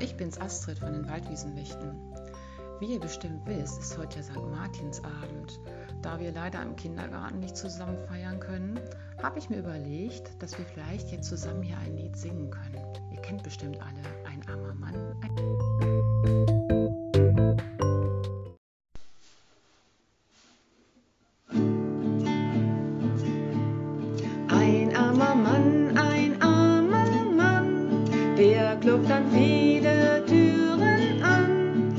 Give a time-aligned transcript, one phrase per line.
[0.00, 1.94] Ich bin's Astrid von den Waldwiesenwächten.
[2.80, 4.36] Wie ihr bestimmt wisst, ist heute ja St.
[4.50, 5.60] Martinsabend.
[6.00, 8.80] Da wir leider im Kindergarten nicht zusammen feiern können,
[9.22, 12.82] habe ich mir überlegt, dass wir vielleicht jetzt zusammen hier ein Lied singen können.
[13.12, 14.94] Ihr kennt bestimmt alle Ein armer Mann.
[15.22, 15.91] Ein
[28.44, 31.94] Wer klopft an viele Türen an?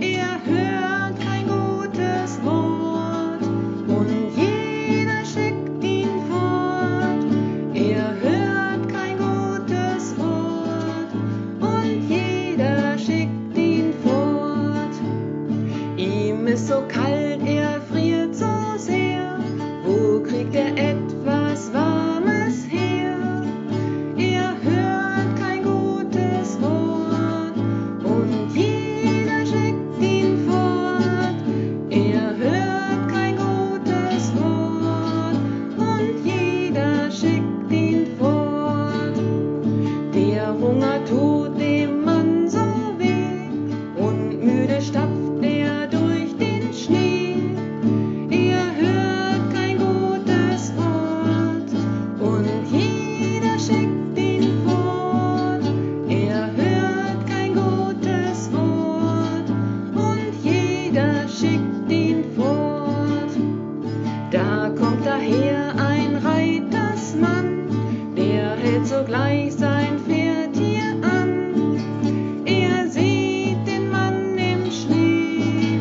[0.00, 3.40] Er hört kein gutes Wort
[3.88, 7.24] und jeder schickt ihn fort.
[7.72, 11.10] Er hört kein gutes Wort
[11.62, 14.94] und jeder schickt ihn fort.
[15.96, 19.40] Ihm ist so kalt, er friert so sehr.
[19.86, 20.91] Wo kriegt er Essen?
[61.38, 63.32] schickt ihn fort.
[64.30, 67.68] Da kommt daher ein Reitersmann,
[68.16, 71.78] der hält sogleich sein Pferd hier an.
[72.44, 75.80] Er sieht den Mann im Schnee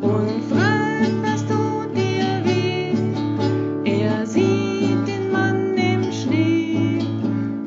[0.00, 2.94] und fragt, was tut dir weh.
[3.84, 6.98] Er sieht den Mann im Schnee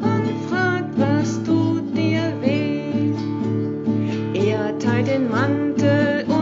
[0.02, 3.14] und fragt, was tut dir weh.
[4.34, 6.35] Er teilt den Mantel und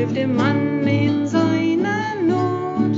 [0.00, 2.96] hilft dem Mann in seiner Not.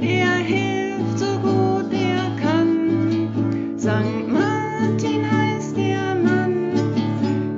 [0.00, 3.76] Er hilft so gut er kann.
[3.76, 6.72] Sankt Martin heißt der Mann.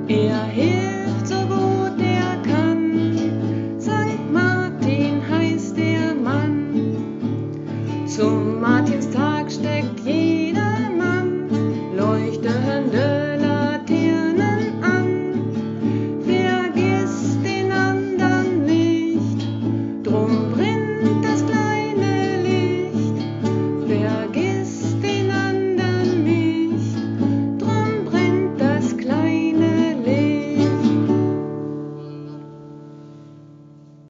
[0.09, 3.79] Er hilft so gut er kann.
[3.79, 6.97] Sankt Martin heißt der Mann.
[8.07, 9.24] Zum Martinstag.